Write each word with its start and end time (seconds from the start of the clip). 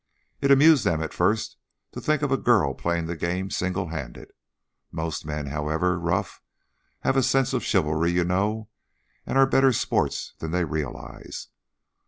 It 0.41 0.49
amused 0.49 0.83
them 0.83 1.03
at 1.03 1.13
first 1.13 1.57
to 1.91 2.01
think 2.01 2.23
of 2.23 2.31
a 2.31 2.37
girl 2.37 2.73
playing 2.73 3.05
the 3.05 3.15
game 3.15 3.51
single 3.51 3.89
handed 3.89 4.31
most 4.91 5.25
men, 5.25 5.45
however 5.45 5.99
rough, 5.99 6.41
have 7.01 7.15
a 7.15 7.21
sense 7.21 7.53
of 7.53 7.63
chivalry, 7.63 8.09
you 8.09 8.23
know, 8.23 8.67
and 9.27 9.37
are 9.37 9.45
better 9.45 9.71
sports 9.71 10.33
than 10.39 10.49
they 10.49 10.63
realize. 10.65 11.49